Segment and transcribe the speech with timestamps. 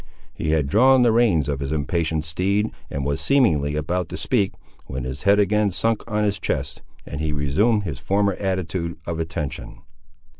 [0.33, 4.53] He had drawn the reins of his impatient steed, and was seemingly about to speak,
[4.87, 9.19] when his head again sunk on his chest, and he resumed his former attitude of
[9.19, 9.83] attention.